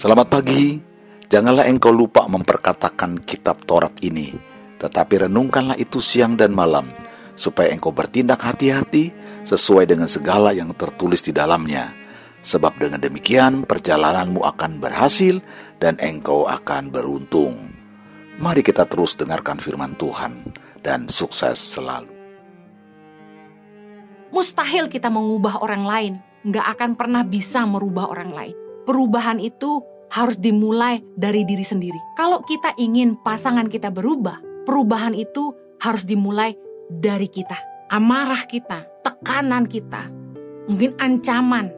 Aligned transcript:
Selamat 0.00 0.32
pagi. 0.32 0.80
Janganlah 1.28 1.68
engkau 1.68 1.92
lupa 1.92 2.24
memperkatakan 2.24 3.20
kitab 3.20 3.68
Taurat 3.68 3.92
ini, 4.00 4.32
tetapi 4.80 5.28
renungkanlah 5.28 5.76
itu 5.76 6.00
siang 6.00 6.40
dan 6.40 6.56
malam, 6.56 6.88
supaya 7.36 7.68
engkau 7.68 7.92
bertindak 7.92 8.40
hati-hati 8.40 9.12
sesuai 9.44 9.84
dengan 9.84 10.08
segala 10.08 10.56
yang 10.56 10.72
tertulis 10.72 11.20
di 11.20 11.36
dalamnya. 11.36 11.92
Sebab 12.40 12.80
dengan 12.80 12.96
demikian 12.96 13.68
perjalananmu 13.68 14.40
akan 14.40 14.80
berhasil 14.80 15.36
dan 15.76 16.00
engkau 16.00 16.48
akan 16.48 16.88
beruntung. 16.88 17.68
Mari 18.40 18.64
kita 18.64 18.88
terus 18.88 19.20
dengarkan 19.20 19.60
firman 19.60 20.00
Tuhan 20.00 20.48
dan 20.80 21.12
sukses 21.12 21.60
selalu. 21.60 22.08
Mustahil 24.32 24.88
kita 24.88 25.12
mengubah 25.12 25.60
orang 25.60 25.84
lain, 25.84 26.14
nggak 26.48 26.66
akan 26.72 26.90
pernah 26.96 27.20
bisa 27.20 27.68
merubah 27.68 28.08
orang 28.08 28.32
lain. 28.32 28.69
Perubahan 28.84 29.38
itu 29.40 29.82
harus 30.10 30.36
dimulai 30.36 31.00
dari 31.14 31.46
diri 31.46 31.62
sendiri. 31.62 31.98
Kalau 32.18 32.42
kita 32.42 32.74
ingin 32.76 33.14
pasangan 33.22 33.70
kita 33.70 33.94
berubah, 33.94 34.42
perubahan 34.66 35.14
itu 35.14 35.54
harus 35.80 36.02
dimulai 36.02 36.58
dari 36.90 37.30
kita. 37.30 37.56
Amarah 37.90 38.46
kita, 38.46 38.86
tekanan 39.02 39.66
kita, 39.66 40.10
mungkin 40.70 40.94
ancaman, 40.98 41.70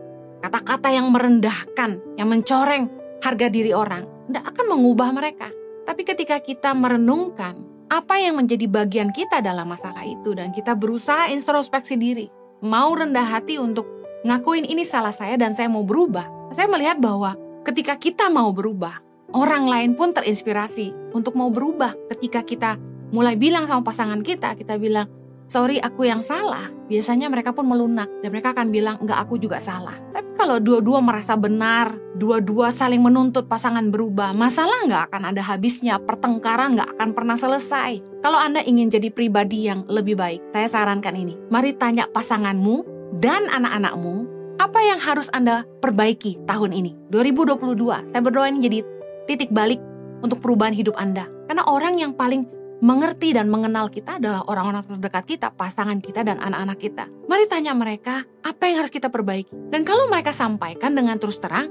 kata-kata 0.45 0.93
yang 0.93 1.09
merendahkan, 1.13 2.01
yang 2.21 2.29
mencoreng 2.29 2.89
harga 3.25 3.47
diri 3.49 3.73
orang, 3.73 4.05
tidak 4.29 4.45
akan 4.53 4.67
mengubah 4.77 5.09
mereka. 5.13 5.49
Tapi 5.89 6.03
ketika 6.05 6.37
kita 6.41 6.77
merenungkan 6.77 7.57
apa 7.93 8.17
yang 8.17 8.41
menjadi 8.41 8.65
bagian 8.69 9.13
kita 9.13 9.45
dalam 9.45 9.69
masalah 9.69 10.05
itu 10.05 10.33
dan 10.33 10.53
kita 10.53 10.73
berusaha 10.73 11.29
introspeksi 11.29 12.01
diri, 12.01 12.27
mau 12.65 12.93
rendah 12.93 13.25
hati 13.25 13.61
untuk 13.61 13.85
ngakuin 14.25 14.65
ini 14.65 14.87
salah 14.87 15.13
saya 15.13 15.37
dan 15.37 15.53
saya 15.53 15.69
mau 15.69 15.85
berubah. 15.85 16.25
Saya 16.53 16.69
melihat 16.69 17.01
bahwa 17.01 17.33
ketika 17.65 17.97
kita 17.97 18.29
mau 18.29 18.53
berubah, 18.53 19.01
orang 19.33 19.65
lain 19.65 19.91
pun 19.97 20.13
terinspirasi 20.13 21.17
untuk 21.17 21.33
mau 21.33 21.49
berubah. 21.49 21.97
Ketika 22.13 22.45
kita 22.45 22.77
mulai 23.09 23.41
bilang 23.41 23.65
sama 23.65 23.81
pasangan 23.81 24.21
kita, 24.21 24.53
kita 24.53 24.77
bilang, 24.77 25.09
sorry 25.49 25.81
aku 25.81 26.05
yang 26.05 26.21
salah, 26.21 26.69
biasanya 26.93 27.33
mereka 27.33 27.57
pun 27.57 27.65
melunak 27.65 28.09
dan 28.21 28.37
mereka 28.37 28.53
akan 28.53 28.69
bilang, 28.69 29.01
enggak 29.01 29.25
aku 29.25 29.41
juga 29.41 29.65
salah. 29.65 29.97
Tapi 30.13 30.29
kalau 30.37 30.61
dua-dua 30.61 31.01
merasa 31.01 31.41
benar, 31.41 31.97
dua-dua 32.21 32.69
saling 32.69 33.01
menuntut 33.01 33.49
pasangan 33.49 33.89
berubah, 33.89 34.37
masalah 34.37 34.77
nggak 34.85 35.03
akan 35.09 35.33
ada 35.33 35.41
habisnya, 35.41 35.97
pertengkaran 36.05 36.77
nggak 36.77 37.01
akan 37.01 37.17
pernah 37.17 37.41
selesai. 37.41 38.05
Kalau 38.21 38.37
Anda 38.37 38.61
ingin 38.61 38.93
jadi 38.93 39.09
pribadi 39.09 39.73
yang 39.73 39.89
lebih 39.89 40.21
baik, 40.21 40.53
saya 40.53 40.69
sarankan 40.69 41.17
ini. 41.17 41.33
Mari 41.49 41.73
tanya 41.81 42.05
pasanganmu 42.13 42.85
dan 43.25 43.49
anak-anakmu 43.49 44.42
apa 44.63 44.79
yang 44.79 45.03
harus 45.03 45.27
Anda 45.35 45.67
perbaiki 45.83 46.47
tahun 46.47 46.71
ini? 46.71 46.95
2022, 47.11 48.15
saya 48.15 48.23
berdoa 48.23 48.47
ini 48.47 48.63
jadi 48.63 48.79
titik 49.27 49.51
balik 49.51 49.83
untuk 50.23 50.39
perubahan 50.39 50.71
hidup 50.71 50.95
Anda. 50.95 51.27
Karena 51.51 51.67
orang 51.67 51.99
yang 51.99 52.15
paling 52.15 52.47
mengerti 52.79 53.35
dan 53.35 53.51
mengenal 53.51 53.91
kita 53.91 54.23
adalah 54.23 54.47
orang-orang 54.47 54.87
terdekat 54.87 55.25
kita, 55.27 55.51
pasangan 55.51 55.99
kita, 55.99 56.23
dan 56.23 56.39
anak-anak 56.39 56.79
kita. 56.79 57.11
Mari 57.27 57.51
tanya 57.51 57.75
mereka, 57.75 58.23
apa 58.47 58.71
yang 58.71 58.87
harus 58.87 58.95
kita 58.95 59.11
perbaiki? 59.11 59.51
Dan 59.75 59.83
kalau 59.83 60.07
mereka 60.07 60.31
sampaikan 60.31 60.95
dengan 60.95 61.19
terus 61.19 61.43
terang, 61.43 61.67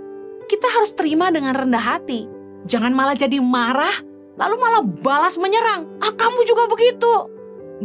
kita 0.51 0.67
harus 0.67 0.91
terima 0.91 1.31
dengan 1.31 1.55
rendah 1.55 1.95
hati. 1.95 2.27
Jangan 2.67 2.91
malah 2.91 3.15
jadi 3.15 3.39
marah, 3.39 4.03
lalu 4.35 4.55
malah 4.59 4.83
balas 4.83 5.39
menyerang. 5.39 5.87
Ah, 6.03 6.11
kamu 6.11 6.43
juga 6.43 6.67
begitu. 6.67 7.11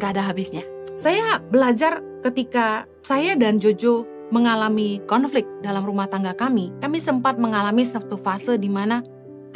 Gak 0.02 0.18
ada 0.18 0.26
habisnya. 0.26 0.66
Saya 0.98 1.38
belajar 1.38 2.02
ketika 2.26 2.90
saya 3.06 3.38
dan 3.38 3.62
Jojo 3.62 4.15
mengalami 4.30 4.98
konflik 5.06 5.46
dalam 5.62 5.86
rumah 5.86 6.10
tangga 6.10 6.34
kami, 6.34 6.74
kami 6.82 6.98
sempat 6.98 7.38
mengalami 7.38 7.86
satu 7.86 8.18
fase 8.18 8.58
di 8.58 8.66
mana 8.66 9.02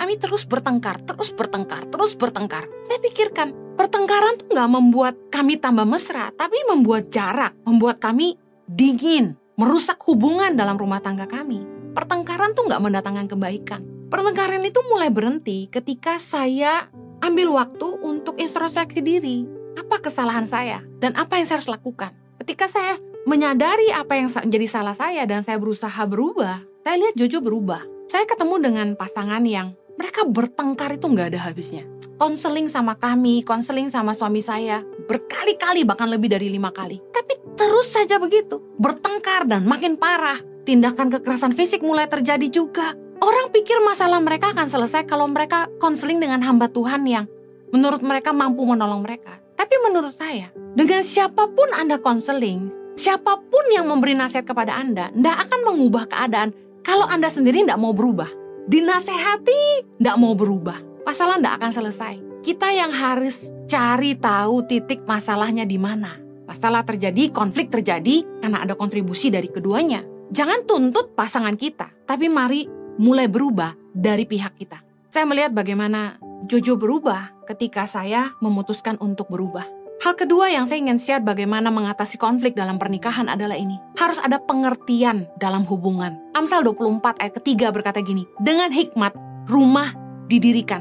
kami 0.01 0.17
terus 0.17 0.49
bertengkar, 0.49 1.05
terus 1.05 1.29
bertengkar, 1.35 1.85
terus 1.93 2.17
bertengkar. 2.17 2.65
Saya 2.89 2.99
pikirkan, 3.05 3.53
pertengkaran 3.77 4.41
tuh 4.41 4.49
nggak 4.49 4.71
membuat 4.73 5.15
kami 5.29 5.61
tambah 5.61 5.85
mesra, 5.85 6.33
tapi 6.33 6.57
membuat 6.73 7.13
jarak, 7.13 7.53
membuat 7.69 8.01
kami 8.01 8.41
dingin, 8.65 9.37
merusak 9.61 10.01
hubungan 10.09 10.57
dalam 10.57 10.81
rumah 10.81 11.05
tangga 11.05 11.29
kami. 11.29 11.61
Pertengkaran 11.93 12.57
tuh 12.57 12.65
nggak 12.71 12.81
mendatangkan 12.81 13.29
kebaikan. 13.29 13.83
Pertengkaran 14.09 14.65
itu 14.65 14.81
mulai 14.89 15.13
berhenti 15.13 15.69
ketika 15.69 16.17
saya 16.17 16.89
ambil 17.21 17.53
waktu 17.55 17.87
untuk 18.01 18.41
introspeksi 18.41 19.05
diri. 19.05 19.45
Apa 19.77 20.03
kesalahan 20.03 20.49
saya 20.49 20.83
dan 20.99 21.15
apa 21.15 21.39
yang 21.39 21.47
saya 21.47 21.63
harus 21.63 21.71
lakukan? 21.71 22.11
Ketika 22.41 22.67
saya 22.67 22.97
menyadari 23.29 23.93
apa 23.93 24.17
yang 24.17 24.29
menjadi 24.33 24.67
salah 24.69 24.97
saya 24.97 25.29
dan 25.29 25.45
saya 25.45 25.61
berusaha 25.61 26.03
berubah, 26.09 26.65
saya 26.85 26.97
lihat 26.97 27.15
Jojo 27.17 27.45
berubah. 27.45 27.83
Saya 28.11 28.27
ketemu 28.27 28.57
dengan 28.59 28.89
pasangan 28.99 29.45
yang 29.47 29.77
mereka 29.95 30.27
bertengkar 30.27 30.97
itu 30.97 31.07
nggak 31.07 31.37
ada 31.37 31.41
habisnya. 31.47 31.85
Konseling 32.21 32.69
sama 32.69 32.97
kami, 32.97 33.41
konseling 33.45 33.89
sama 33.89 34.13
suami 34.13 34.45
saya, 34.45 34.85
berkali-kali 35.09 35.85
bahkan 35.89 36.09
lebih 36.09 36.33
dari 36.33 36.53
lima 36.53 36.69
kali. 36.73 37.01
Tapi 37.13 37.37
terus 37.57 37.93
saja 37.93 38.21
begitu, 38.21 38.61
bertengkar 38.77 39.49
dan 39.49 39.65
makin 39.65 39.97
parah. 39.97 40.41
Tindakan 40.65 41.09
kekerasan 41.09 41.57
fisik 41.57 41.81
mulai 41.81 42.05
terjadi 42.09 42.45
juga. 42.53 42.93
Orang 43.21 43.53
pikir 43.53 43.81
masalah 43.85 44.21
mereka 44.21 44.53
akan 44.53 44.69
selesai 44.69 45.05
kalau 45.05 45.29
mereka 45.29 45.69
konseling 45.81 46.21
dengan 46.21 46.41
hamba 46.45 46.69
Tuhan 46.69 47.05
yang 47.05 47.29
menurut 47.73 48.01
mereka 48.01 48.33
mampu 48.33 48.65
menolong 48.65 49.05
mereka. 49.05 49.41
Tapi 49.57 49.77
menurut 49.85 50.17
saya, 50.17 50.49
dengan 50.73 51.05
siapa 51.05 51.45
pun 51.53 51.69
Anda 51.77 52.01
konseling, 52.01 52.80
Siapa 53.01 53.41
pun 53.49 53.65
yang 53.73 53.89
memberi 53.89 54.13
nasihat 54.13 54.45
kepada 54.45 54.77
Anda, 54.77 55.09
tidak 55.09 55.49
akan 55.49 55.73
mengubah 55.73 56.05
keadaan 56.05 56.53
kalau 56.85 57.09
Anda 57.09 57.33
sendiri 57.33 57.65
tidak 57.65 57.81
mau 57.81 57.97
berubah. 57.97 58.29
Dinasehati, 58.69 59.97
tidak 59.97 60.17
mau 60.21 60.37
berubah. 60.37 60.77
Masalah 61.09 61.41
tidak 61.41 61.57
akan 61.57 61.73
selesai. 61.73 62.15
Kita 62.45 62.69
yang 62.69 62.93
harus 62.93 63.49
cari 63.73 64.21
tahu 64.21 64.69
titik 64.69 65.09
masalahnya 65.09 65.65
di 65.65 65.81
mana. 65.81 66.21
Masalah 66.45 66.85
terjadi, 66.85 67.33
konflik 67.33 67.73
terjadi 67.73 68.21
karena 68.45 68.69
ada 68.69 68.77
kontribusi 68.77 69.33
dari 69.33 69.49
keduanya. 69.49 70.05
Jangan 70.29 70.69
tuntut 70.69 71.17
pasangan 71.17 71.57
kita, 71.57 71.89
tapi 72.05 72.29
mari 72.29 72.69
mulai 73.01 73.33
berubah 73.33 73.81
dari 73.97 74.29
pihak 74.29 74.61
kita. 74.61 74.77
Saya 75.09 75.25
melihat 75.25 75.57
bagaimana 75.57 76.21
Jojo 76.45 76.77
berubah 76.77 77.49
ketika 77.49 77.89
saya 77.89 78.37
memutuskan 78.45 79.01
untuk 79.01 79.33
berubah. 79.33 79.80
Hal 80.01 80.17
kedua 80.17 80.49
yang 80.49 80.65
saya 80.65 80.81
ingin 80.81 80.97
share 80.97 81.21
bagaimana 81.21 81.69
mengatasi 81.69 82.17
konflik 82.17 82.57
dalam 82.57 82.81
pernikahan 82.81 83.29
adalah 83.29 83.53
ini. 83.53 83.77
Harus 84.01 84.17
ada 84.25 84.41
pengertian 84.41 85.29
dalam 85.37 85.69
hubungan. 85.69 86.17
Amsal 86.33 86.65
24 86.65 87.21
ayat 87.21 87.37
ketiga 87.37 87.69
berkata 87.69 88.01
gini, 88.01 88.25
Dengan 88.41 88.73
hikmat 88.73 89.13
rumah 89.53 89.93
didirikan, 90.25 90.81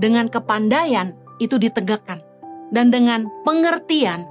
dengan 0.00 0.32
kepandaian 0.32 1.12
itu 1.44 1.60
ditegakkan, 1.60 2.24
dan 2.72 2.88
dengan 2.88 3.28
pengertian 3.44 4.24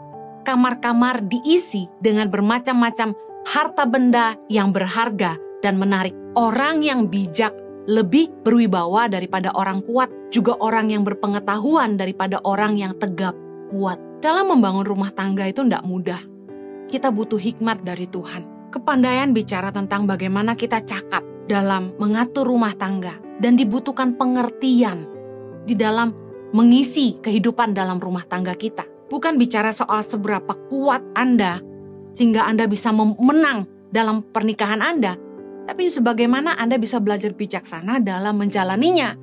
kamar-kamar 0.49 1.22
diisi 1.29 1.85
dengan 2.01 2.34
bermacam-macam 2.34 3.13
harta 3.45 3.85
benda 3.85 4.34
yang 4.49 4.73
berharga 4.73 5.38
dan 5.61 5.78
menarik. 5.78 6.17
Orang 6.34 6.81
yang 6.81 7.05
bijak 7.05 7.53
lebih 7.85 8.34
berwibawa 8.41 9.05
daripada 9.13 9.53
orang 9.53 9.85
kuat, 9.85 10.09
juga 10.34 10.57
orang 10.57 10.89
yang 10.89 11.05
berpengetahuan 11.05 12.01
daripada 12.01 12.41
orang 12.41 12.81
yang 12.81 12.97
tegap 12.97 13.38
kuat. 13.69 14.06
Dalam 14.17 14.50
membangun 14.50 14.81
rumah 14.81 15.13
tangga 15.13 15.45
itu 15.45 15.61
tidak 15.61 15.85
mudah. 15.85 16.22
Kita 16.89 17.13
butuh 17.13 17.38
hikmat 17.38 17.85
dari 17.85 18.09
Tuhan. 18.09 18.73
Kepandaian 18.73 19.29
bicara 19.29 19.69
tentang 19.69 20.09
bagaimana 20.09 20.57
kita 20.57 20.81
cakap 20.81 21.22
dalam 21.45 21.94
mengatur 22.01 22.50
rumah 22.50 22.73
tangga 22.73 23.13
dan 23.38 23.53
dibutuhkan 23.53 24.17
pengertian 24.17 25.05
di 25.69 25.78
dalam 25.78 26.11
mengisi 26.50 27.22
kehidupan 27.22 27.78
dalam 27.78 28.01
rumah 28.01 28.25
tangga 28.25 28.57
kita. 28.57 28.83
Bukan 29.07 29.38
bicara 29.38 29.69
soal 29.72 30.01
seberapa 30.01 30.57
kuat 30.67 31.05
Anda 31.14 31.61
sehingga 32.11 32.49
Anda 32.49 32.66
bisa 32.66 32.90
menang 32.96 33.69
dalam 33.93 34.25
pernikahan 34.34 34.81
Anda, 34.81 35.16
tapi 35.69 35.93
sebagaimana 35.93 36.58
Anda 36.58 36.81
bisa 36.81 36.97
belajar 36.97 37.37
bijaksana 37.37 38.02
dalam 38.02 38.41
menjalaninya. 38.41 39.14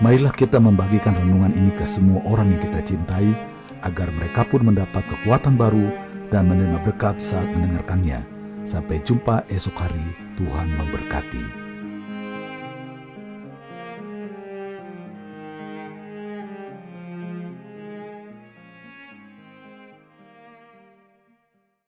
Marilah 0.00 0.32
kita 0.32 0.56
membagikan 0.56 1.12
renungan 1.12 1.52
ini 1.60 1.68
ke 1.76 1.84
semua 1.84 2.24
orang 2.24 2.56
yang 2.56 2.62
kita 2.64 2.80
cintai, 2.80 3.36
agar 3.84 4.08
mereka 4.16 4.48
pun 4.48 4.64
mendapat 4.64 5.04
kekuatan 5.04 5.60
baru 5.60 5.92
dan 6.32 6.48
menerima 6.48 6.80
berkat 6.88 7.20
saat 7.20 7.44
mendengarkannya. 7.52 8.24
Sampai 8.64 9.04
jumpa 9.04 9.44
esok 9.52 9.76
hari, 9.76 10.08
Tuhan 10.40 10.72
memberkati. 10.80 11.59